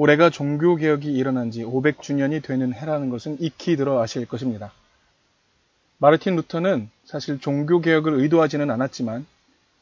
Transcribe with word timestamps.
올해가 0.00 0.30
종교개혁이 0.30 1.12
일어난 1.12 1.50
지 1.50 1.64
500주년이 1.64 2.40
되는 2.40 2.72
해라는 2.72 3.10
것은 3.10 3.36
익히 3.40 3.76
들어 3.76 4.00
아실 4.00 4.26
것입니다. 4.26 4.72
마르틴 5.98 6.36
루터는 6.36 6.88
사실 7.04 7.40
종교개혁을 7.40 8.14
의도하지는 8.14 8.70
않았지만 8.70 9.26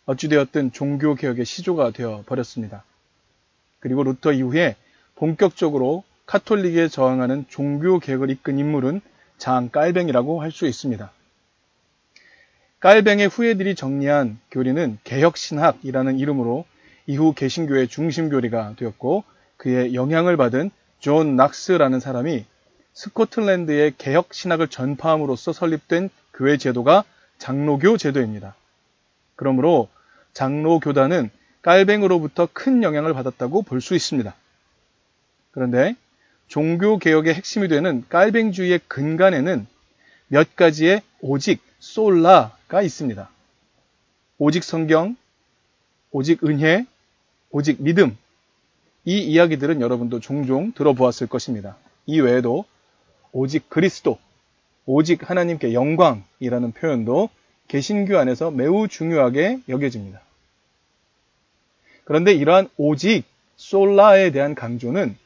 어찌되었든 0.07 0.73
종교개혁의 0.73 1.45
시조가 1.45 1.91
되어 1.91 2.25
버렸습니다. 2.25 2.83
그리고 3.79 4.05
루터 4.05 4.33
이후에 4.33 4.77
본격적으로 5.17 6.03
카톨릭에 6.25 6.89
저항하는 6.89 7.45
종교개혁을 7.51 8.31
이끈 8.31 8.59
인물은 8.59 9.03
장 9.37 9.69
깔뱅이라고 9.69 10.41
할 10.41 10.51
수 10.51 10.67
있습니다. 10.67 11.13
깔뱅의 12.81 13.29
후예들이 13.29 13.75
정리한 13.75 14.39
교리는 14.51 14.99
개혁신학이라는 15.05 16.19
이름으로 16.19 16.65
이후 17.07 17.35
개신교의 17.35 17.89
중심교리가 17.89 18.77
되었고 18.79 19.25
그의 19.57 19.95
영향을 19.95 20.37
받은 20.37 20.71
존 20.99 21.37
낙스라는 21.37 22.01
사람이 22.01 22.45
스코틀랜드의 22.95 23.95
개혁 23.99 24.33
신학을 24.33 24.69
전파함으로써 24.69 25.53
설립된 25.53 26.09
교회 26.33 26.57
제도가 26.57 27.05
장로교 27.39 27.97
제도입니다. 27.99 28.55
그러므로 29.35 29.89
장로교단은 30.33 31.31
깔뱅으로부터 31.63 32.49
큰 32.53 32.83
영향을 32.83 33.13
받았다고 33.15 33.63
볼 33.63 33.81
수 33.81 33.95
있습니다. 33.95 34.35
그런데 35.51 35.95
종교 36.49 36.99
개혁의 36.99 37.35
핵심이 37.35 37.69
되는 37.69 38.05
깔뱅주의의 38.09 38.81
근간에는 38.89 39.67
몇 40.29 40.57
가지의 40.57 41.03
오직 41.21 41.61
sola가 41.79 42.83
있습니다. 42.83 43.29
오직 44.39 44.65
성경, 44.65 45.17
오직 46.11 46.45
은혜, 46.45 46.87
오직 47.51 47.83
믿음. 47.83 48.17
이 49.07 49.21
이야기들은 49.21 49.81
여러분도 49.81 50.19
종종 50.19 50.73
들어보았을 50.73 51.29
것입니다. 51.29 51.77
이 52.07 52.21
외에도 52.21 52.65
오직 53.31 53.71
그리스도, 53.71 54.19
오직 54.85 55.31
하나님께 55.31 55.75
영광이라는 55.75 56.73
표현도 56.73 57.31
개신교 57.69 58.19
안에서 58.19 58.51
매우 58.51 58.89
중요하게 58.89 59.61
여겨집니다. 59.69 60.21
그런데 62.05 62.35
이러한 62.35 62.69
오직 62.77 63.25
솔라에 63.55 64.33
대한 64.33 64.57
강조는 64.57 65.17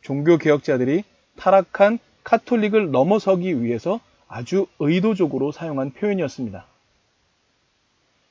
종교 0.00 0.38
개혁자들이 0.38 1.02
타락한 1.36 1.98
카톨릭을 2.22 2.92
넘어서기 2.92 3.62
위해서 3.64 4.00
아주 4.28 4.66
의도적으로 4.78 5.50
사용한 5.50 5.92
표현이었습니다. 5.92 6.66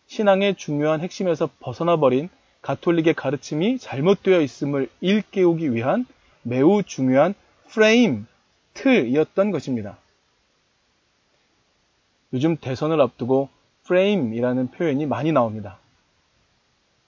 신앙의 0.08 0.56
중요한 0.56 1.02
핵심에서 1.02 1.50
벗어나버린 1.60 2.30
가톨릭의 2.62 3.14
가르침이 3.14 3.78
잘못되어 3.80 4.42
있음을 4.42 4.90
일깨우기 5.02 5.74
위한 5.74 6.06
매우 6.44 6.84
중요한 6.84 7.34
프레임, 7.70 8.26
틀이었던 8.74 9.52
것입니다. 9.52 9.98
요즘 12.34 12.58
대선을 12.58 13.00
앞두고 13.02 13.50
프레임이라는 13.86 14.72
표현이 14.72 15.06
많이 15.06 15.32
나옵니다. 15.32 15.78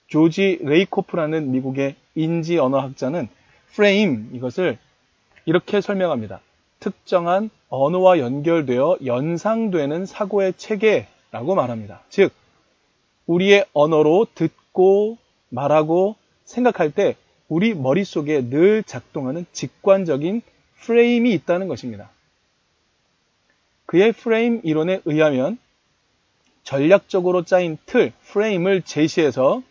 조지 0.06 0.58
레이코프라는 0.62 1.52
미국의 1.52 1.94
인지 2.14 2.58
언어학자는 2.58 3.28
프레임 3.74 4.30
이것을 4.34 4.78
이렇게 5.44 5.80
설명합니다. 5.80 6.40
특정한 6.80 7.50
언어와 7.68 8.18
연결되어 8.18 8.98
연상되는 9.04 10.06
사고의 10.06 10.54
체계라고 10.56 11.54
말합니다. 11.54 12.02
즉, 12.08 12.32
우리의 13.26 13.66
언어로 13.72 14.26
듣고 14.34 15.18
말하고 15.50 16.16
생각할 16.44 16.90
때 16.90 17.16
우리 17.48 17.74
머릿속에 17.74 18.48
늘 18.48 18.82
작동하는 18.82 19.44
직관적인 19.52 20.42
프레임이 20.80 21.32
있다는 21.32 21.68
것입니다. 21.68 22.10
그의 23.86 24.12
프레임 24.12 24.60
이론에 24.64 25.02
의하면 25.04 25.58
전략적으로 26.62 27.44
짜인 27.44 27.76
틀, 27.86 28.12
프레임을 28.28 28.82
제시해서 28.82 29.62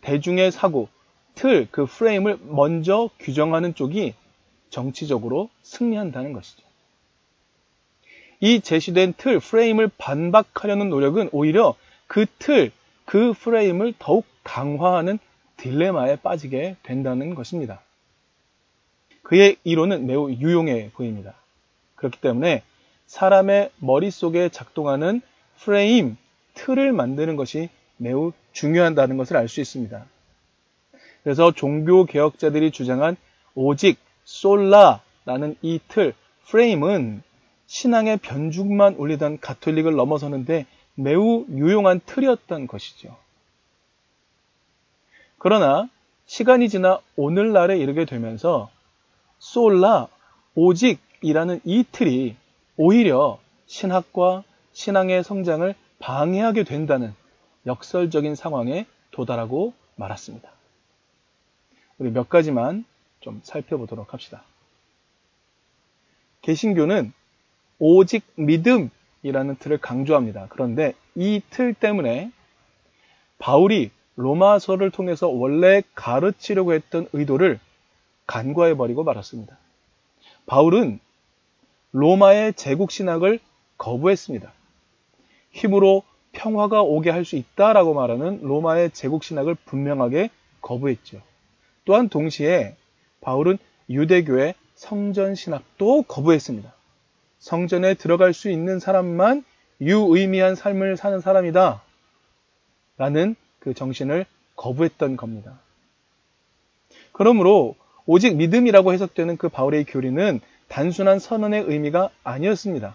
대중의 0.00 0.50
사고, 0.50 0.88
틀, 1.34 1.68
그 1.70 1.86
프레임을 1.86 2.38
먼저 2.42 3.10
규정하는 3.18 3.74
쪽이 3.74 4.14
정치적으로 4.70 5.50
승리한다는 5.62 6.32
것이죠. 6.32 6.62
이 8.40 8.60
제시된 8.60 9.14
틀, 9.16 9.38
프레임을 9.38 9.90
반박하려는 9.98 10.88
노력은 10.88 11.28
오히려 11.32 11.76
그 12.06 12.26
틀, 12.38 12.72
그 13.12 13.34
프레임을 13.34 13.92
더욱 13.98 14.24
강화하는 14.42 15.18
딜레마에 15.58 16.16
빠지게 16.16 16.76
된다는 16.82 17.34
것입니다. 17.34 17.82
그의 19.22 19.56
이론은 19.64 20.06
매우 20.06 20.30
유용해 20.30 20.90
보입니다. 20.94 21.34
그렇기 21.96 22.22
때문에 22.22 22.62
사람의 23.04 23.70
머릿속에 23.76 24.48
작동하는 24.48 25.20
프레임, 25.58 26.16
틀을 26.54 26.94
만드는 26.94 27.36
것이 27.36 27.68
매우 27.98 28.32
중요하다는 28.52 29.18
것을 29.18 29.36
알 29.36 29.46
수 29.46 29.60
있습니다. 29.60 30.06
그래서 31.22 31.52
종교 31.52 32.06
개혁자들이 32.06 32.70
주장한 32.70 33.18
오직 33.54 33.98
솔라라는 34.24 35.56
이 35.60 35.80
틀, 35.86 36.14
프레임은 36.46 37.22
신앙의 37.66 38.16
변죽만 38.22 38.94
올리던 38.94 39.38
가톨릭을 39.40 39.96
넘어서는데 39.96 40.64
매우 40.94 41.44
유용한 41.48 42.00
틀이었던 42.04 42.66
것이죠. 42.66 43.16
그러나 45.38 45.88
시간이 46.26 46.68
지나 46.68 47.00
오늘날에 47.16 47.78
이르게 47.78 48.04
되면서 48.04 48.70
솔라, 49.38 50.08
오직이라는 50.54 51.60
이 51.64 51.84
틀이 51.90 52.36
오히려 52.76 53.38
신학과 53.66 54.44
신앙의 54.72 55.24
성장을 55.24 55.74
방해하게 55.98 56.64
된다는 56.64 57.14
역설적인 57.66 58.34
상황에 58.34 58.86
도달하고 59.10 59.72
말았습니다. 59.96 60.50
우리 61.98 62.10
몇 62.10 62.28
가지만 62.28 62.84
좀 63.20 63.40
살펴보도록 63.44 64.12
합시다. 64.12 64.42
개신교는 66.42 67.12
오직 67.78 68.24
믿음 68.34 68.90
이라는 69.22 69.56
틀을 69.56 69.78
강조합니다. 69.78 70.46
그런데 70.50 70.94
이 71.14 71.40
틀 71.50 71.74
때문에 71.74 72.30
바울이 73.38 73.90
로마서를 74.16 74.90
통해서 74.90 75.28
원래 75.28 75.82
가르치려고 75.94 76.72
했던 76.74 77.08
의도를 77.12 77.58
간과해버리고 78.26 79.04
말았습니다. 79.04 79.56
바울은 80.46 81.00
로마의 81.92 82.54
제국 82.54 82.90
신학을 82.90 83.38
거부했습니다. 83.78 84.52
힘으로 85.50 86.02
평화가 86.32 86.82
오게 86.82 87.10
할 87.10 87.24
수 87.24 87.36
있다라고 87.36 87.94
말하는 87.94 88.40
로마의 88.42 88.90
제국 88.92 89.22
신학을 89.24 89.54
분명하게 89.66 90.30
거부했죠. 90.62 91.20
또한 91.84 92.08
동시에 92.08 92.76
바울은 93.20 93.58
유대교의 93.90 94.54
성전 94.74 95.34
신학도 95.34 96.02
거부했습니다. 96.02 96.72
성전에 97.42 97.94
들어갈 97.94 98.32
수 98.32 98.50
있는 98.50 98.78
사람만 98.78 99.44
유의미한 99.80 100.54
삶을 100.54 100.96
사는 100.96 101.20
사람이다. 101.20 101.82
라는 102.98 103.34
그 103.58 103.74
정신을 103.74 104.26
거부했던 104.54 105.16
겁니다. 105.16 105.58
그러므로 107.10 107.74
오직 108.06 108.36
믿음이라고 108.36 108.92
해석되는 108.92 109.36
그 109.38 109.48
바울의 109.48 109.86
교리는 109.86 110.40
단순한 110.68 111.18
선언의 111.18 111.64
의미가 111.66 112.10
아니었습니다. 112.22 112.94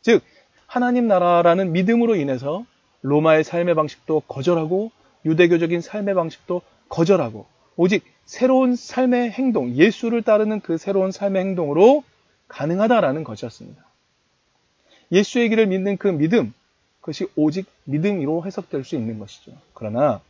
즉, 0.00 0.22
하나님 0.66 1.06
나라라는 1.06 1.72
믿음으로 1.72 2.16
인해서 2.16 2.64
로마의 3.02 3.44
삶의 3.44 3.74
방식도 3.74 4.20
거절하고 4.20 4.90
유대교적인 5.26 5.82
삶의 5.82 6.14
방식도 6.14 6.62
거절하고 6.88 7.44
오직 7.76 8.04
새로운 8.24 8.74
삶의 8.74 9.32
행동, 9.32 9.74
예수를 9.74 10.22
따르는 10.22 10.60
그 10.60 10.78
새로운 10.78 11.12
삶의 11.12 11.42
행동으로 11.42 12.04
가능하다라는 12.48 13.24
것이었습니다. 13.24 13.84
예수의 15.12 15.48
길을 15.48 15.66
믿는 15.66 15.96
그 15.96 16.08
믿음, 16.08 16.52
그것이 17.00 17.26
오직 17.36 17.66
믿음으로 17.84 18.44
해석될 18.44 18.84
수 18.84 18.96
있는 18.96 19.18
것이죠. 19.18 19.52
그러나 19.74 20.20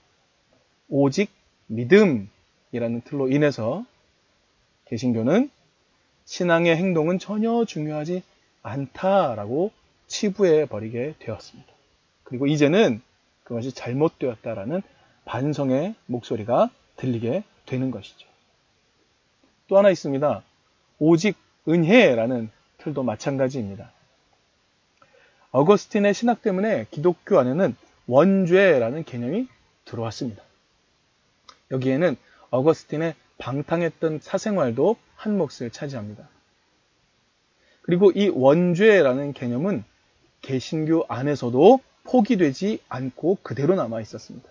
오직 0.89 1.31
믿음이라는 1.69 3.03
틀로 3.05 3.29
인해서 3.29 3.85
개신교는 4.87 5.51
신앙의 6.25 6.77
행동은 6.77 7.19
전혀 7.19 7.65
중요하지 7.65 8.23
않다라고 8.63 9.73
치부해 10.07 10.67
버리게 10.67 11.15
되었습니다. 11.19 11.73
그리고 12.25 12.47
이제는 12.47 13.01
그것이 13.45 13.73
잘못되었다라는 13.73 14.83
반성의 15.25 15.95
목소리가 16.07 16.71
들리게 16.97 17.45
되는 17.67 17.91
것이죠. 17.91 18.27
또 19.69 19.79
하나 19.79 19.91
있습니다. 19.91 20.43
오직 20.99 21.37
은혜라는 21.69 22.51
틀도 22.79 23.03
마찬가지입니다. 23.03 23.93
어거스틴의 25.51 26.15
신학 26.15 26.43
때문에 26.43 26.87
기독교 26.91 27.39
안에는 27.39 27.77
원죄라는 28.07 29.05
개념이 29.05 29.49
들어왔습니다. 29.85 30.43
여기에는 31.71 32.17
어거스틴의 32.51 33.15
방탕했던 33.39 34.21
사생활도 34.21 34.97
한 35.17 35.39
몫을 35.39 35.71
차지합니다. 35.71 36.29
그리고 37.83 38.11
이 38.11 38.29
원죄라는 38.29 39.33
개념은 39.33 39.85
개신교 40.43 41.07
안에서도 41.09 41.81
포기되지 42.05 42.81
않고 42.89 43.39
그대로 43.43 43.75
남아 43.75 44.01
있었습니다. 44.03 44.49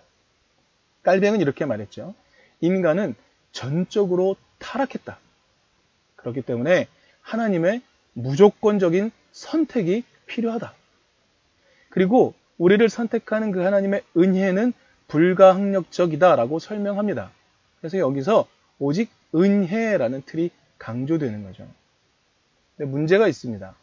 깔뱅은 1.02 1.40
이렇게 1.40 1.64
말했죠. 1.64 2.14
인간은 2.60 3.14
전적으로 3.52 4.36
타락했다. 4.58 5.18
그렇기 6.16 6.42
때문에 6.42 6.88
하나님의 7.24 7.82
무조건적인 8.12 9.10
선택이 9.32 10.04
필요하다. 10.26 10.72
그리고 11.90 12.34
우리를 12.58 12.88
선택하는 12.88 13.50
그 13.50 13.60
하나님의 13.60 14.02
은혜는 14.16 14.72
불가항력적이다라고 15.08 16.58
설명합니다. 16.58 17.30
그래서 17.80 17.98
여기서 17.98 18.46
오직 18.78 19.10
은혜라는 19.34 20.22
틀이 20.26 20.50
강조되는 20.78 21.42
거죠. 21.42 21.66
근데 22.76 22.90
문제가 22.90 23.26
있습니다. 23.26 23.74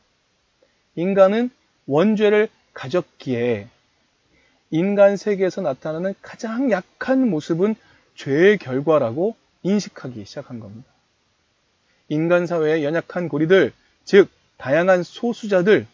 인간은 0.96 1.50
원죄를 1.88 2.50
가졌기에 2.74 3.68
인간 4.70 5.18
세계에서 5.18 5.62
나타나는 5.62 6.14
가장 6.22 6.72
약한 6.72 7.30
모습은 7.30 7.76
죄의 8.16 8.58
결과라고 8.58 9.36
인식하기 9.64 10.24
시작한 10.26 10.60
겁니다. 10.60 10.91
인간 12.12 12.46
사회의 12.46 12.84
연약한 12.84 13.30
고리들, 13.30 13.72
즉 14.04 14.30
다양한 14.58 15.02
소수자들, 15.02 15.88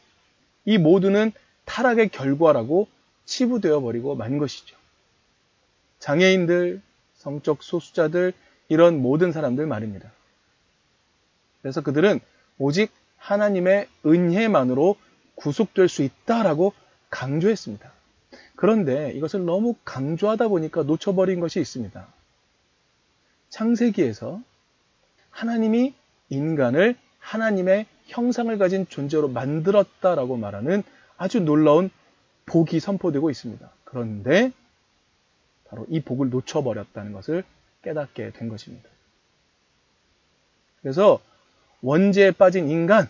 이 0.65 0.79
모두는 0.79 1.31
타락의 1.65 2.09
결과라고 2.09 2.87
치부되어 3.25 3.81
버리고 3.81 4.15
만 4.15 4.39
것이죠. 4.39 4.75
장애인들, 5.99 6.81
성적 7.17 7.61
소수자들, 7.61 8.33
이런 8.67 8.99
모든 8.99 9.31
사람들 9.31 9.67
말입니다. 9.67 10.11
그래서 11.61 11.81
그들은 11.81 12.19
오직 12.57 12.91
하나님의 13.17 13.87
은혜만으로 14.03 14.95
구속될 15.35 15.87
수 15.87 16.01
있다라고 16.01 16.73
강조했습니다. 17.11 17.91
그런데 18.55 19.11
이것을 19.11 19.45
너무 19.45 19.75
강조하다 19.85 20.47
보니까 20.47 20.81
놓쳐버린 20.81 21.39
것이 21.39 21.59
있습니다. 21.59 22.07
창세기에서 23.49 24.41
하나님이 25.29 25.93
인간을 26.29 26.95
하나님의 27.19 27.85
형상을 28.05 28.55
가진 28.57 28.87
존재로 28.87 29.27
만들었다라고 29.27 30.37
말하는 30.37 30.83
아주 31.17 31.39
놀라운 31.39 31.89
복이 32.45 32.79
선포되고 32.79 33.29
있습니다. 33.29 33.69
그런데 33.83 34.51
바로 35.65 35.85
이 35.89 35.99
복을 36.01 36.29
놓쳐버렸다는 36.29 37.11
것을 37.11 37.43
깨닫게 37.83 38.31
된 38.31 38.49
것입니다. 38.49 38.89
그래서 40.81 41.19
원죄에 41.81 42.31
빠진 42.31 42.69
인간, 42.69 43.07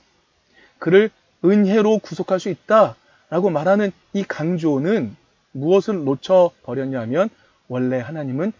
그를 0.79 1.09
은혜로 1.45 1.99
구속할 1.99 2.39
수 2.39 2.49
있다라고 2.49 3.49
말하는 3.51 3.91
이 4.13 4.23
강조는 4.23 5.15
무엇을 5.51 6.03
놓쳐버렸냐면 6.03 7.29
원래 7.67 7.99
하나님은 7.99 8.51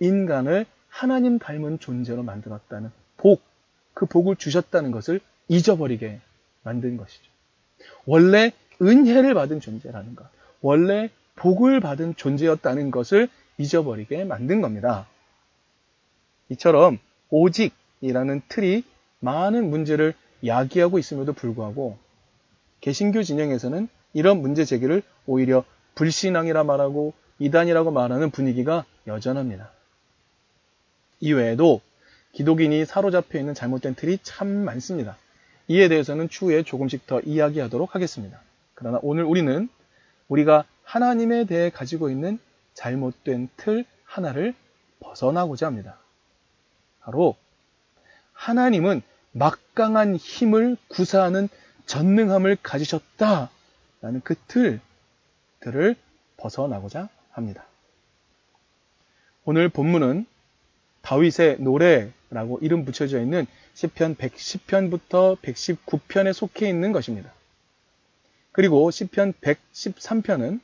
인간을 0.00 0.66
하나님 0.88 1.38
닮은 1.38 1.78
존재로 1.78 2.22
만들었다는 2.22 2.90
복, 2.90 3.05
그 3.96 4.04
복을 4.04 4.36
주셨다는 4.36 4.90
것을 4.90 5.20
잊어버리게 5.48 6.20
만든 6.62 6.98
것이죠. 6.98 7.24
원래 8.04 8.52
은혜를 8.82 9.32
받은 9.32 9.60
존재라는 9.60 10.14
것, 10.14 10.26
원래 10.60 11.08
복을 11.36 11.80
받은 11.80 12.16
존재였다는 12.16 12.90
것을 12.90 13.30
잊어버리게 13.56 14.24
만든 14.24 14.60
겁니다. 14.60 15.06
이처럼 16.50 16.98
오직이라는 17.30 18.42
틀이 18.50 18.84
많은 19.20 19.70
문제를 19.70 20.12
야기하고 20.44 20.98
있음에도 20.98 21.32
불구하고 21.32 21.96
개신교 22.82 23.22
진영에서는 23.22 23.88
이런 24.12 24.42
문제 24.42 24.66
제기를 24.66 25.02
오히려 25.26 25.64
불신앙이라 25.94 26.64
말하고 26.64 27.14
이단이라고 27.38 27.92
말하는 27.92 28.30
분위기가 28.30 28.84
여전합니다. 29.06 29.70
이외에도 31.20 31.80
기독인이 32.36 32.84
사로잡혀 32.84 33.38
있는 33.38 33.54
잘못된 33.54 33.94
틀이 33.94 34.18
참 34.22 34.46
많습니다. 34.48 35.16
이에 35.68 35.88
대해서는 35.88 36.28
추후에 36.28 36.62
조금씩 36.64 37.06
더 37.06 37.18
이야기하도록 37.20 37.94
하겠습니다. 37.94 38.42
그러나 38.74 38.98
오늘 39.02 39.24
우리는 39.24 39.70
우리가 40.28 40.64
하나님에 40.84 41.46
대해 41.46 41.70
가지고 41.70 42.10
있는 42.10 42.38
잘못된 42.74 43.48
틀 43.56 43.86
하나를 44.04 44.54
벗어나고자 45.00 45.66
합니다. 45.66 45.98
바로 47.00 47.36
하나님은 48.34 49.00
막강한 49.32 50.16
힘을 50.16 50.76
구사하는 50.88 51.48
전능함을 51.86 52.58
가지셨다라는 52.62 54.20
그 54.24 54.34
틀 54.46 54.80
들을 55.60 55.96
벗어나고자 56.36 57.08
합니다. 57.30 57.64
오늘 59.46 59.70
본문은 59.70 60.26
다윗의 61.06 61.58
노래라고 61.60 62.58
이름 62.62 62.84
붙여져 62.84 63.20
있는 63.20 63.46
시편 63.74 64.16
110편부터 64.16 65.40
119편에 65.40 66.32
속해 66.32 66.68
있는 66.68 66.90
것입니다. 66.90 67.32
그리고 68.50 68.90
시편 68.90 69.34
113편은 69.34 70.58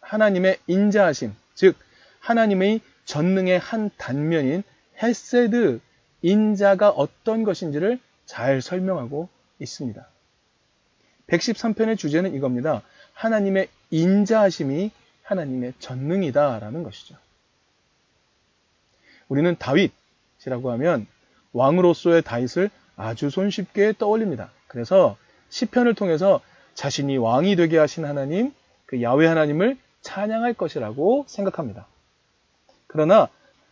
하나님의 0.00 0.58
인자하심, 0.68 1.34
즉 1.54 1.76
하나님의 2.20 2.80
전능의 3.06 3.58
한 3.58 3.90
단면인 3.96 4.62
헤세드 5.02 5.80
인자가 6.22 6.90
어떤 6.90 7.42
것인지를 7.42 7.98
잘 8.24 8.62
설명하고 8.62 9.28
있습니다. 9.58 10.08
113편의 11.26 11.98
주제는 11.98 12.34
이겁니다. 12.36 12.82
하나님의 13.14 13.68
인자하심이 13.90 14.92
하나님의 15.22 15.74
전능이다라는 15.80 16.84
것이죠. 16.84 17.16
우리는 19.28 19.56
다윗이라고 19.58 20.70
하면 20.72 21.06
왕으로서의 21.52 22.22
다윗을 22.22 22.70
아주 22.96 23.30
손쉽게 23.30 23.94
떠올립니다. 23.98 24.50
그래서 24.66 25.16
시편을 25.50 25.94
통해서 25.94 26.40
자신이 26.74 27.16
왕이 27.16 27.56
되게 27.56 27.78
하신 27.78 28.04
하나님, 28.04 28.52
그 28.86 29.02
야외 29.02 29.26
하나님을 29.26 29.76
찬양할 30.00 30.54
것이라고 30.54 31.24
생각합니다. 31.26 31.86
그러나 32.86 33.28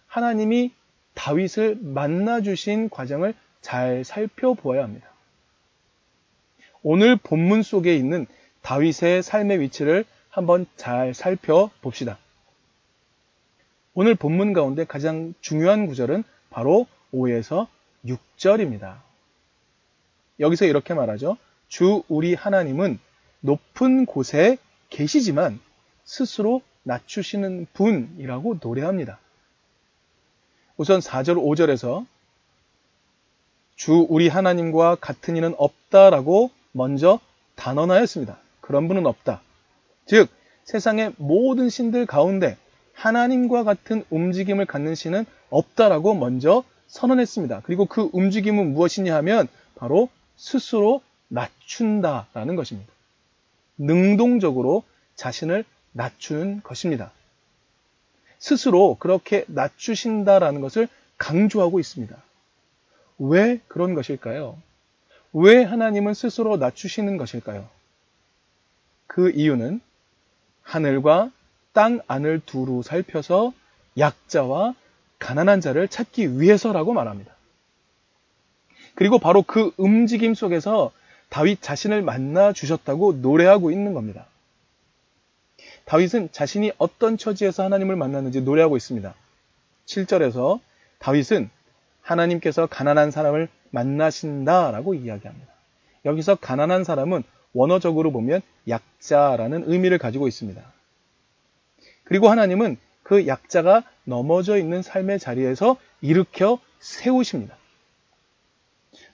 하나님이 0.07 0.73
다윗을 1.15 1.79
만나 1.81 2.41
주신 2.41 2.91
과정을 2.91 3.35
잘 3.61 4.05
살펴보아야 4.05 4.83
합니다. 4.83 5.09
오늘 6.83 7.17
본문 7.17 7.63
속에 7.63 7.97
있는 7.97 8.27
다윗의 8.63 9.23
삶의 9.23 9.61
위치를 9.61 10.05
한번 10.29 10.67
잘 10.77 11.15
살펴봅시다. 11.15 12.19
오늘 13.99 14.15
본문 14.15 14.53
가운데 14.53 14.85
가장 14.85 15.33
중요한 15.41 15.87
구절은 15.87 16.23
바로 16.51 16.87
5에서 17.15 17.67
6절입니다. 18.05 18.99
여기서 20.39 20.67
이렇게 20.67 20.93
말하죠. 20.93 21.39
주 21.69 22.03
우리 22.09 22.35
하나님은 22.35 22.99
높은 23.41 24.05
곳에 24.05 24.59
계시지만 24.91 25.59
스스로 26.05 26.61
낮추시는 26.83 27.69
분이라고 27.73 28.59
노래합니다. 28.61 29.19
우선 30.77 31.01
4절, 31.01 31.37
5절에서 31.37 32.05
주 33.77 34.07
우리 34.11 34.29
하나님과 34.29 34.97
같은 34.97 35.39
이는 35.39 35.55
없다라고 35.57 36.51
먼저 36.73 37.19
단언하였습니다. 37.55 38.37
그런 38.61 38.89
분은 38.89 39.07
없다. 39.07 39.41
즉, 40.05 40.29
세상의 40.65 41.15
모든 41.17 41.71
신들 41.71 42.05
가운데 42.05 42.59
하나님과 42.97 43.63
같은 43.63 44.05
움직임을 44.11 44.65
갖는 44.65 44.95
신은 44.95 45.27
없다라고 45.51 46.15
먼저 46.15 46.65
선언했습니다. 46.89 47.61
그리고 47.65 47.85
그 47.85 48.09
움직임은 48.13 48.73
무엇이냐 48.73 49.15
하면 49.17 49.49
바로 49.77 50.09
스스로 50.37 51.03
낮춘다라는 51.29 52.57
것입니다. 52.57 52.91
능동적으로 53.79 54.83
자신을 55.15 55.65
낮추는 55.93 56.63
것입니다. 56.63 57.13
스스로 58.39 58.97
그렇게 58.99 59.45
낮추신다라는 59.49 60.61
것을 60.61 60.89
강조하고 61.19 61.79
있습니다. 61.79 62.17
왜 63.19 63.61
그런 63.69 63.95
것일까요? 63.95 64.59
왜 65.33 65.63
하나님은 65.63 66.15
스스로 66.15 66.57
낮추시는 66.57 67.19
것일까요? 67.19 67.69
그 69.07 69.31
이유는 69.31 69.81
하늘과 70.63 71.31
땅 71.77 72.01
안을 72.07 72.41
두루 72.47 72.83
살펴서 72.83 73.53
약자와 73.99 74.75
가난한 75.19 75.61
자를 75.61 75.89
찾기 75.89 76.41
위해서라고 76.41 76.95
말합니다. 76.95 77.35
그리고 78.95 79.19
바로 79.19 79.43
그 79.43 79.73
움직임 79.77 80.33
속에서 80.33 80.91
다윗 81.29 81.61
자신을 81.61 82.01
만나 82.01 82.55
주셨다고 82.55 83.19
노래하고 83.21 83.71
있는 83.71 83.93
겁니다. 83.93 84.25
다윗은 85.85 86.31
자신이 86.33 86.73
어떤 86.79 87.19
처지에서 87.19 87.63
하나님을 87.65 87.95
만났는지 87.95 88.41
노래하고 88.41 88.79
있습니다. 88.79 89.15
7절에서 89.85 90.61
다윗은 90.99 91.51
하나님께서 92.01 92.65
가난한 92.65 93.11
사람을 93.11 93.51
만나신다라고 93.69 94.95
이야기합니다. 94.95 95.53
여기서 96.07 96.37
가난한 96.37 96.85
사람은 96.85 97.23
원어적으로 97.53 98.13
보면 98.13 98.41
약자라는 98.67 99.65
의미를 99.67 99.99
가지고 99.99 100.27
있습니다. 100.27 100.76
그리고 102.07 102.31
하나님은 102.31 102.79
그 103.03 103.27
약자가 103.27 103.83
넘어져 104.05 104.57
있는 104.57 104.83
삶의 104.83 105.19
자리에서 105.19 105.77
일으켜 106.01 106.59
세우십니다. 106.79 107.57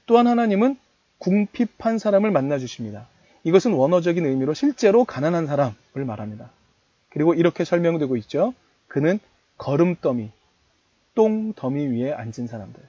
또한 0.06 0.26
하나님은 0.26 0.76
궁핍한 1.18 1.99
사람을 1.99 2.30
만나 2.30 2.58
주십니다. 2.58 3.08
이것은 3.44 3.72
원어적인 3.72 4.25
의미로 4.26 4.54
실제로 4.54 5.04
가난한 5.04 5.46
사람을 5.46 5.75
말합니다. 5.94 6.50
그리고 7.11 7.34
이렇게 7.34 7.64
설명되고 7.64 8.16
있죠. 8.18 8.54
그는 8.88 9.18
걸음더미, 9.58 10.30
똥더미 11.14 11.87
위에 11.88 12.12
앉은 12.12 12.46
사람들. 12.46 12.82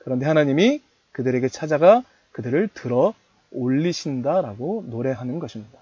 그런데 0.00 0.26
하나님이 0.26 0.82
그들에게 1.12 1.48
찾아가 1.48 2.02
그들을 2.32 2.68
들어 2.74 3.14
올리신다라고 3.52 4.86
노래하는 4.88 5.38
것입니다. 5.38 5.81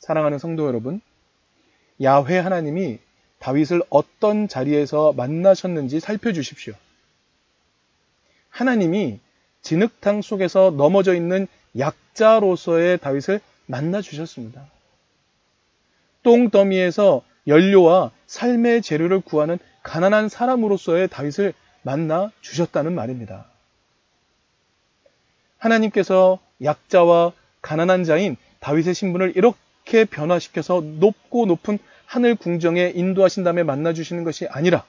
사랑하는 0.00 0.38
성도 0.38 0.66
여러분, 0.66 1.00
야훼 2.02 2.38
하나님이 2.38 2.98
다윗을 3.38 3.82
어떤 3.90 4.48
자리에서 4.48 5.12
만나셨는지 5.12 6.00
살펴주십시오. 6.00 6.74
하나님이 8.48 9.20
진흙탕 9.62 10.22
속에서 10.22 10.70
넘어져 10.70 11.14
있는 11.14 11.46
약자로서의 11.78 12.98
다윗을 12.98 13.40
만나 13.66 14.00
주셨습니다. 14.00 14.66
똥더미에서 16.22 17.22
연료와 17.46 18.10
삶의 18.26 18.82
재료를 18.82 19.20
구하는 19.20 19.58
가난한 19.82 20.28
사람으로서의 20.28 21.08
다윗을 21.08 21.52
만나 21.82 22.30
주셨다는 22.40 22.94
말입니다. 22.94 23.46
하나님께서 25.58 26.38
약자와 26.62 27.32
가난한 27.62 28.04
자인 28.04 28.36
다윗의 28.60 28.94
신분을 28.94 29.36
이 29.36 29.40
렇게 29.90 30.04
변화시켜서 30.04 30.80
높고 30.80 31.46
높은 31.46 31.78
하늘 32.06 32.36
궁정에 32.36 32.92
인도하신 32.94 33.42
다음에 33.44 33.64
만나 33.64 33.92
주시는 33.92 34.22
것이 34.24 34.46
아니라 34.46 34.84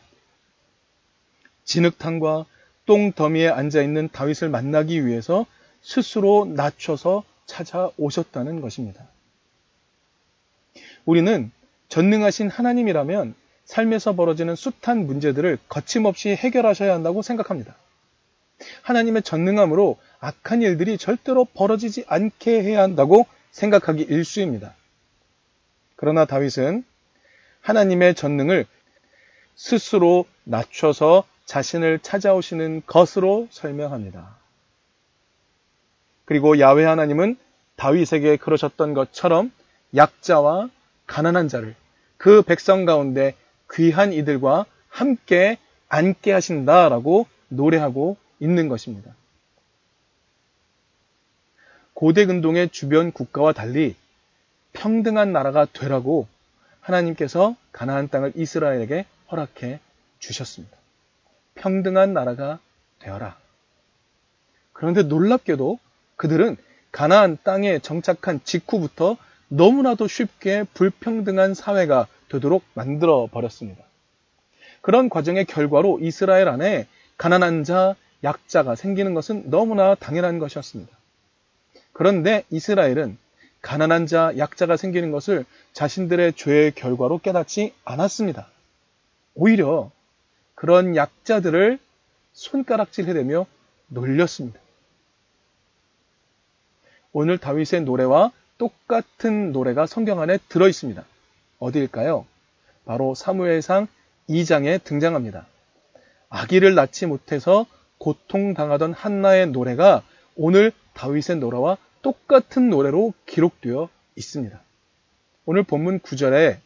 진흙탕과 1.64 2.46
똥더미에 2.86 3.50
앉아 3.50 3.82
있는 3.82 4.10
다윗을 4.12 4.50
만나기 4.50 5.06
위해서 5.06 5.46
스스로 5.82 6.46
낮춰서 6.46 7.24
찾아오셨다는 7.48 8.62
것입니다. 8.62 9.08
우리는 11.06 11.52
전능하신 11.90 12.50
하나님이라면 12.50 13.34
삶에서 13.66 14.16
벌어지는 14.16 14.56
숱한 14.56 15.08
문제들을 15.08 15.58
거침없이 15.68 16.30
해결하셔야 16.30 16.94
한다고 16.94 17.22
생각합니다. 17.22 17.76
하나님의 18.84 19.24
전능함으로 19.24 19.98
악한 20.20 20.62
일들이 20.62 20.98
절대로 20.98 21.46
벌어지지 21.46 22.06
않게 22.08 22.64
해야 22.64 22.84
한다고 22.84 23.26
생각하기 23.52 24.04
일수입니다. 24.04 24.76
그러나 26.02 26.26
다윗은 26.26 26.84
하나님의 27.62 28.16
전능을 28.16 28.66
스스로 29.56 30.26
낮춰서 30.46 31.26
자신을 31.46 32.00
찾아오시는 32.00 32.82
것으로 32.88 33.48
설명합니다. 33.52 34.36
그리고 36.26 36.58
야외 36.58 36.86
하나님은 36.86 37.38
다윗에게 37.76 38.38
그러셨던 38.38 38.96
것처럼 38.96 39.52
약자와 39.96 40.72
가난한 41.06 41.50
자를 41.50 41.76
그 42.18 42.42
백성 42.42 42.86
가운데 42.86 43.36
귀한 43.72 44.12
이들과 44.12 44.66
함께 44.90 45.60
앉게 45.88 46.32
하신다라고 46.32 47.28
노래하고 47.50 48.18
있는 48.40 48.70
것입니다. 48.70 49.14
고대 51.94 52.26
근동의 52.26 52.70
주변 52.70 53.12
국가와 53.12 53.54
달리 53.54 53.96
평등한 54.74 55.32
나라가 55.32 55.66
되라고 55.66 56.28
하나님께서 56.80 57.56
가나안 57.72 58.10
땅을 58.10 58.34
이스라엘에게 58.36 59.06
허락해 59.32 59.80
주셨습니다. 60.20 60.78
평등한 61.56 62.14
나라가 62.14 62.60
되어라. 63.00 63.38
그런데 64.74 65.04
놀랍게도 65.04 65.80
그들은 66.16 66.58
가나안 66.92 67.38
땅에 67.44 67.80
정착한 67.80 68.42
직후부터 68.44 69.18
너무나도 69.48 70.08
쉽게 70.08 70.64
불평등한 70.74 71.54
사회가 71.54 72.08
되도록 72.30 72.64
만들어 72.74 73.28
버렸습니다. 73.32 73.84
그런 74.82 75.10
과정의 75.10 75.46
결과로 75.46 76.00
이스라엘 76.02 76.48
안에 76.48 76.88
가난한 77.18 77.64
자, 77.64 77.96
약자가 78.24 78.76
생기는 78.76 79.14
것은 79.14 79.50
너무나 79.50 79.96
당연한 79.96 80.40
것이었습니다. 80.40 80.96
그런데 81.94 82.44
이스라엘은 82.50 83.18
가난한 83.62 84.08
자, 84.08 84.34
약자가 84.38 84.76
생기는 84.78 85.12
것을 85.12 85.46
자신들의 85.74 86.34
죄의 86.34 86.72
결과로 86.72 87.20
깨닫지 87.20 87.74
않았습니다. 87.86 88.48
오히려 89.36 89.92
그런 90.56 90.96
약자들을 90.96 91.80
손가락질 92.34 93.08
해대며 93.08 93.46
놀렸습니다. 93.88 94.60
오늘 97.14 97.38
다윗의 97.38 97.82
노래와 97.82 98.32
똑같은 98.58 99.52
노래가 99.52 99.86
성경 99.86 100.22
안에 100.22 100.38
들어 100.50 100.68
있습니다. 100.68 101.04
어디일까요? 101.60 102.26
바로 102.86 103.16
사무엘상 103.16 103.88
2장에 104.30 104.84
등장합니다. 104.84 105.46
아기를 106.30 106.74
낳지 106.76 107.06
못해서 107.06 107.66
고통당하던 107.98 108.94
한나의 108.94 109.48
노래가 109.48 110.04
오늘 110.36 110.72
다윗의 110.94 111.38
노래와 111.38 111.78
똑같은 112.02 112.70
노래로 112.70 113.14
기록되어 113.26 113.90
있습니다. 114.16 114.62
오늘 115.46 115.64
본문 115.64 116.00
9절에 116.00 116.60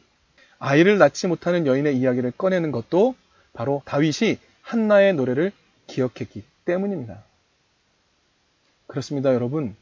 아이를 0.60 0.98
낳지 0.98 1.28
못하는 1.28 1.66
여인의 1.66 1.98
이야기를 1.98 2.32
꺼내는 2.32 2.72
것도 2.72 3.16
바로 3.54 3.82
다윗이 3.86 4.38
한나의 4.62 5.14
노래를 5.14 5.52
기억했기 5.88 6.44
때문입니다. 6.66 7.24
그렇습니다, 8.88 9.34
여러분. 9.34 9.76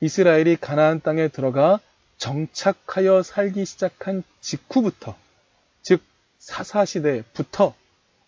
이스라엘이 0.00 0.56
가나안 0.56 1.00
땅에 1.00 1.28
들어가 1.28 1.80
정착하여 2.18 3.22
살기 3.22 3.64
시작한 3.64 4.22
직후부터, 4.40 5.16
즉 5.82 6.02
사사시대부터 6.38 7.74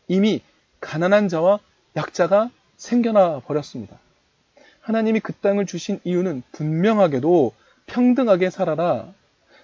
이미 0.09 0.43
가난한 0.81 1.29
자와 1.29 1.61
약자가 1.97 2.51
생겨나 2.77 3.41
버렸습니다. 3.41 3.99
하나님이 4.81 5.21
그 5.21 5.33
땅을 5.33 5.67
주신 5.67 6.01
이유는 6.05 6.43
분명하게도 6.53 7.55
평등하게 7.87 8.51
살아라. 8.51 9.13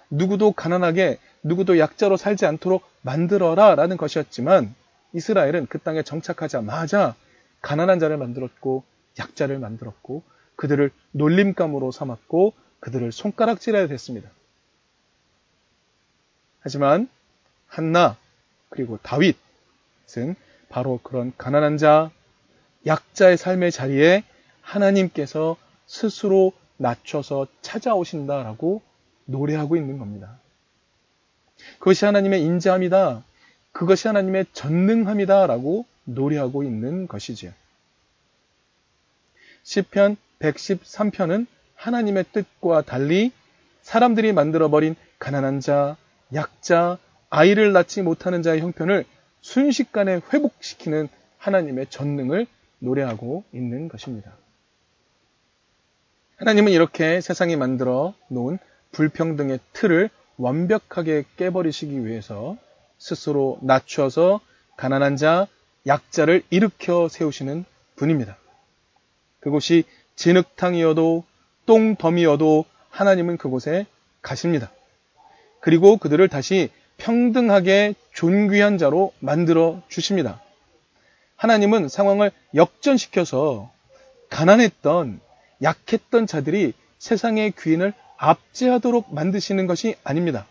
누구도 0.09 0.51
가난하게, 0.51 1.19
누구도 1.43 1.79
약자로 1.79 2.17
살지 2.17 2.45
않도록 2.45 2.83
만들어라 3.01 3.75
라는 3.75 3.97
것이었지만 3.97 4.73
이스라엘은 5.13 5.67
그 5.67 5.79
땅에 5.79 6.03
정착하자마자 6.03 7.15
가난한 7.61 7.99
자를 7.99 8.17
만들었고 8.17 8.83
약자를 9.19 9.59
만들었고 9.59 10.23
그들을 10.55 10.91
놀림감으로 11.11 11.91
삼았고 11.91 12.53
그들을 12.79 13.11
손가락질해야 13.11 13.87
됐습니다. 13.87 14.29
하지만 16.59 17.09
한나 17.67 18.17
그리고 18.69 18.97
다윗은 19.01 20.35
바로 20.69 20.99
그런 21.01 21.33
가난한 21.37 21.77
자, 21.77 22.11
약자의 22.85 23.37
삶의 23.37 23.71
자리에 23.71 24.23
하나님께서 24.67 25.55
스스로 25.85 26.51
낮춰서 26.77 27.47
찾아오신다라고 27.61 28.81
노래하고 29.25 29.75
있는 29.77 29.97
겁니다. 29.97 30.39
그것이 31.79 32.05
하나님의 32.05 32.43
인자함이다. 32.43 33.23
그것이 33.71 34.07
하나님의 34.07 34.45
전능함이다라고 34.53 35.85
노래하고 36.03 36.63
있는 36.63 37.07
것이지요. 37.07 37.51
시편 39.63 40.17
113편은 40.39 41.47
하나님의 41.75 42.25
뜻과 42.31 42.81
달리 42.83 43.31
사람들이 43.81 44.33
만들어버린 44.33 44.95
가난한 45.19 45.61
자, 45.61 45.97
약자, 46.33 46.97
아이를 47.29 47.73
낳지 47.73 48.01
못하는 48.01 48.41
자의 48.41 48.61
형편을 48.61 49.05
순식간에 49.41 50.21
회복시키는 50.33 51.07
하나님의 51.37 51.87
전능을 51.89 52.47
노래하고 52.79 53.43
있는 53.53 53.87
것입니다. 53.87 54.35
하나님은 56.37 56.71
이렇게 56.71 57.19
세상이 57.19 57.55
만들어 57.55 58.13
놓은 58.27 58.59
불평등의 58.91 59.59
틀을 59.73 60.11
완벽하게 60.37 61.23
깨버리시기 61.35 62.05
위해서 62.05 62.57
스스로 62.99 63.57
낮춰서 63.63 64.39
가난한 64.77 65.15
자, 65.17 65.47
약자를 65.87 66.43
일으켜 66.51 67.07
세우시는 67.09 67.65
분입니다. 67.95 68.37
그곳이 69.39 69.83
진흙탕이어도 70.15 71.23
똥덤이어도 71.65 72.65
하나님은 72.91 73.37
그곳에 73.37 73.87
가십니다. 74.21 74.71
그리고 75.59 75.97
그들을 75.97 76.27
다시 76.27 76.69
평등하게 76.97 77.95
존귀한 78.13 78.77
자로 78.77 79.11
만들어 79.19 79.81
주십니다. 79.87 80.39
하나님은 81.35 81.89
상황을 81.89 82.31
역전시켜서 82.53 83.71
가난했던 84.29 85.21
약했던 85.61 86.27
자들이 86.27 86.73
세상의 86.99 87.53
귀인을 87.57 87.93
압제하도록 88.17 89.13
만드시는 89.13 89.67
것이 89.67 89.95
아닙니다. 90.03 90.45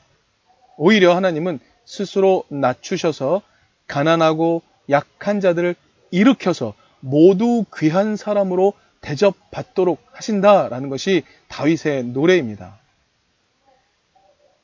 오히려 0.76 1.14
하나님은 1.16 1.58
스스로 1.84 2.44
낮추셔서 2.48 3.42
가난하고 3.86 4.62
약한 4.90 5.40
자들을 5.40 5.74
일으켜서 6.10 6.74
모두 7.00 7.64
귀한 7.76 8.16
사람으로 8.16 8.72
대접받도록 9.00 10.02
하신다라는 10.12 10.88
것이 10.88 11.22
다윗의 11.48 12.04
노래입니다. 12.06 12.78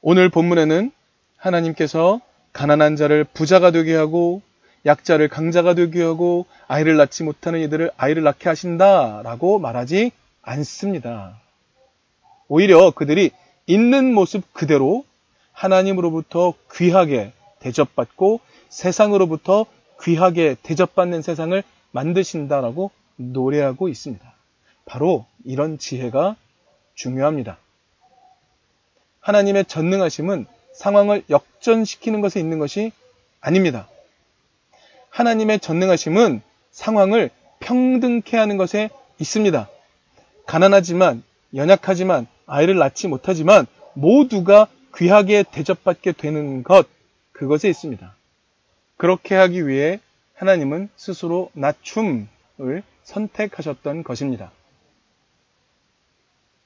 오늘 0.01 0.29
본문에는 0.29 0.91
하나님께서 1.37 2.21
가난한 2.53 2.97
자를 2.97 3.25
부자가 3.25 3.71
되게 3.71 3.95
하고 3.95 4.43
약자를 4.85 5.29
강자가 5.29 5.75
되게 5.75 6.03
하고 6.03 6.47
아이를 6.67 6.97
낳지 6.97 7.23
못하는 7.23 7.61
이들을 7.61 7.93
아이를 7.97 8.25
낳게 8.25 8.49
하신다라고 8.49 9.61
말하지 9.61 10.11
않습니다. 10.43 11.41
오히려 12.49 12.91
그들이 12.91 13.31
있는 13.67 14.13
모습 14.13 14.53
그대로 14.53 15.05
하나님으로부터 15.53 16.55
귀하게 16.75 17.33
대접받고 17.61 18.41
세상으로부터 18.69 19.67
귀하게 20.03 20.57
대접받는 20.63 21.23
세상을 21.23 21.63
만드신다라고 21.93 22.91
노래하고 23.17 23.89
있습니다. 23.89 24.33
바로 24.85 25.27
이런 25.45 25.79
지혜가 25.79 26.37
중요합니다. 26.95 27.59
하나님의 29.21 29.67
전능하심은 29.67 30.47
상황을 30.75 31.23
역전시키는 31.31 32.21
것에 32.21 32.41
있는 32.41 32.59
것이 32.59 32.91
아닙니다. 33.41 33.89
하나님의 35.11 35.61
전능하심은 35.61 36.43
상황을 36.73 37.31
평등케 37.61 38.37
하는 38.37 38.57
것에 38.57 38.89
있습니다. 39.21 39.69
가난하지만, 40.47 41.23
연약하지만, 41.55 42.27
아이를 42.47 42.77
낳지 42.77 43.09
못하지만 43.09 43.67
모두가 43.95 44.69
귀하게 44.97 45.43
대접받게 45.43 46.13
되는 46.13 46.63
것, 46.63 46.87
그것에 47.33 47.69
있습니다. 47.69 48.15
그렇게 48.97 49.35
하기 49.35 49.67
위해 49.67 50.01
하나님은 50.35 50.89
스스로 50.97 51.51
낮춤을 51.55 52.83
선택하셨던 53.05 54.03
것입니다. 54.03 54.53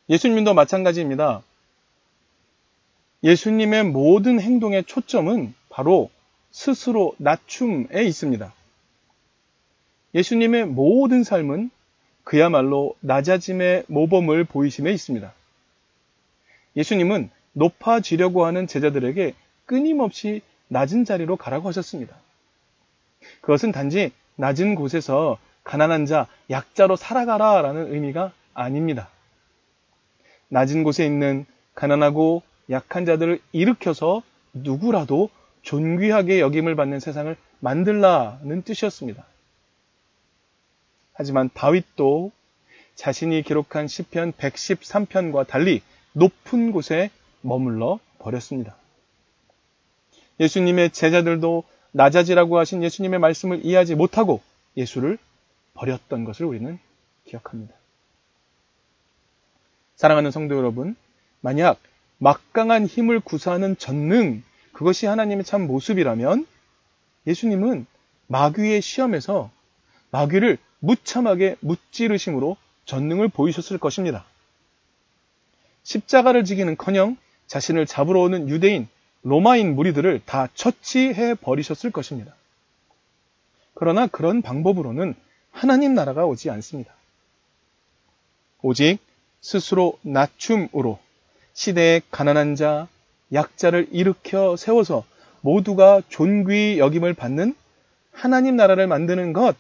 예수님도 0.09 0.55
마찬가지입니다. 0.55 1.43
예수님의 3.23 3.85
모든 3.85 4.41
행동의 4.41 4.85
초점은 4.85 5.55
바로 5.69 6.11
스스로 6.51 7.15
낮춤에 7.19 8.05
있습니다. 8.05 8.53
예수님의 10.15 10.67
모든 10.67 11.25
삶은 11.25 11.71
그야말로 12.27 12.97
낮아짐의 13.03 13.85
모범을 13.87 14.43
보이심에 14.43 14.91
있습니다. 14.91 15.33
예수님은 16.75 17.31
높아지려고 17.53 18.45
하는 18.45 18.67
제자들에게 18.67 19.33
끊임없이 19.65 20.43
낮은 20.67 21.05
자리로 21.05 21.37
가라고 21.37 21.69
하셨습니다. 21.69 22.17
그것은 23.43 23.71
단지 23.71 24.11
낮은 24.35 24.75
곳에서 24.75 25.39
가난한 25.63 26.07
자, 26.07 26.27
약자로 26.51 26.97
살아가라 26.97 27.63
라는 27.63 27.95
의미가 27.95 28.33
아닙니다. 28.55 29.09
낮은 30.49 30.83
곳에 30.83 31.07
있는 31.07 31.47
가난하고 31.77 32.43
약한 32.71 33.05
자들을 33.05 33.39
일으켜서 33.53 34.25
누구라도 34.53 35.31
존귀하게 35.63 36.41
여김을 36.41 36.75
받는 36.75 36.99
세상을 36.99 37.37
만들라는 37.61 38.63
뜻이었습니다. 38.63 39.25
하지만 41.17 41.51
다윗도 41.53 42.31
자신이 42.95 43.43
기록한 43.43 43.89
시편 43.89 44.33
113편과 44.33 45.47
달리 45.47 45.83
높은 46.13 46.73
곳에 46.73 47.11
머물러 47.43 47.99
버렸습니다. 48.19 48.77
예수님의 50.41 50.91
제자들도 50.91 51.65
낮아지라고 51.93 52.59
하신 52.59 52.83
예수님의 52.83 53.19
말씀을 53.19 53.65
이해하지 53.65 53.95
못하고 53.95 54.43
예수를 54.77 55.19
버렸던 55.75 56.25
것을 56.25 56.47
우리는 56.47 56.79
기억합니다. 57.25 57.75
사랑하는 59.97 60.31
성도 60.31 60.57
여러분, 60.57 60.95
만약 61.41 61.79
막강한 62.19 62.87
힘을 62.87 63.21
구사하는 63.21 63.79
전능, 63.79 64.43
그것이 64.73 65.07
하나님의 65.07 65.45
참 65.45 65.67
모습이라면 65.67 66.47
예수님은 67.27 67.87
마귀의 68.27 68.83
시험에서 68.83 69.51
마귀를 70.11 70.59
무참하게 70.81 71.57
무찌르심으로 71.61 72.57
전능을 72.85 73.29
보이셨을 73.29 73.79
것입니다. 73.79 74.25
십자가를 75.83 76.45
지기는 76.45 76.77
커녕 76.77 77.17
자신을 77.47 77.87
잡으러 77.87 78.21
오는 78.21 78.49
유대인, 78.49 78.89
로마인 79.23 79.75
무리들을 79.75 80.23
다 80.25 80.49
처치해 80.55 81.35
버리셨을 81.35 81.91
것입니다. 81.91 82.35
그러나 83.75 84.07
그런 84.07 84.43
방법으로는 84.43 85.15
하나님 85.51 85.95
나라가 85.95 86.27
오지 86.27 86.51
않습니다. 86.51 86.93
오직 88.63 88.99
스스로 89.41 89.99
낮춤으로 90.03 90.99
시대의 91.53 92.03
가난한 92.11 92.57
자, 92.57 92.89
약자를 93.33 93.89
일으켜 93.93 94.57
세워서 94.57 95.05
모두가 95.41 96.03
존귀 96.09 96.79
여김을 96.79 97.15
받는 97.15 97.55
하나님 98.13 98.57
나라를 98.57 98.87
만드는 98.87 99.33
것, 99.33 99.57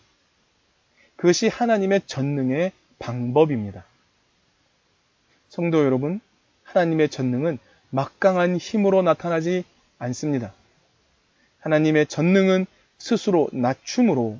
그것이 1.16 1.48
하나님의 1.48 2.02
전능의 2.06 2.72
방법입니다. 2.98 3.84
성도 5.48 5.84
여러분, 5.84 6.20
하나님의 6.64 7.08
전능은 7.08 7.58
막강한 7.90 8.56
힘으로 8.56 9.02
나타나지 9.02 9.64
않습니다. 9.98 10.52
하나님의 11.60 12.06
전능은 12.06 12.66
스스로 12.98 13.48
낮춤으로 13.52 14.38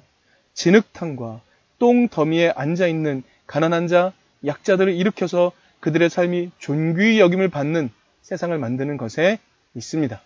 진흙탕과 0.55 1.41
똥 1.79 2.09
더미에 2.09 2.51
앉아 2.55 2.87
있는 2.87 3.23
가난한 3.47 3.89
자, 3.89 4.13
약자들을 4.45 4.95
일으켜서 4.95 5.53
그들의 5.81 6.11
삶이 6.11 6.51
존귀 6.59 7.21
여김을 7.21 7.49
받는 7.49 7.91
세상을 8.23 8.57
만드는 8.59 8.97
것에 8.97 9.39
있습니다. 9.75 10.21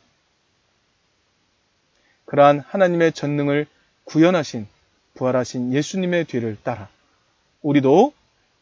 그러한 2.25 2.61
하나님의 2.61 3.13
전능을 3.13 3.67
구현하신 4.05 4.67
부활하신 5.15 5.73
예수님의 5.73 6.25
뒤를 6.27 6.57
따라 6.63 6.89
우리도 7.63 8.13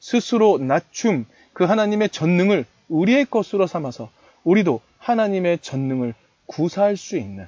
스스로 0.01 0.59
낮춤 0.59 1.27
그 1.53 1.65
하나님의 1.65 2.11
전능을 2.11 2.65
우리의 2.89 3.27
것으로 3.27 3.67
삼아서 3.67 4.11
우리도 4.45 4.81
하나님의 4.99 5.59
전능을 5.59 6.15
구사할 6.47 6.97
수 6.97 7.17
있는 7.17 7.47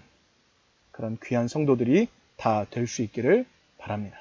그런 0.90 1.18
귀한 1.24 1.48
성도들이 1.48 2.08
다 2.36 2.66
될 2.70 2.86
수 2.86 3.02
있기를 3.02 3.46
바랍니다. 3.78 4.18